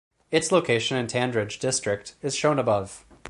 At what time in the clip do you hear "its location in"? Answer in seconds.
0.31-1.05